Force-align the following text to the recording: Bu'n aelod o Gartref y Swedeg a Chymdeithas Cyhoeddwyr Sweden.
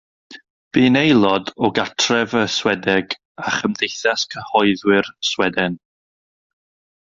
Bu'n 0.77 0.95
aelod 1.01 1.51
o 1.67 1.69
Gartref 1.79 2.33
y 2.39 2.41
Swedeg 2.53 3.13
a 3.45 3.53
Chymdeithas 3.59 4.25
Cyhoeddwyr 4.33 5.13
Sweden. 5.31 5.77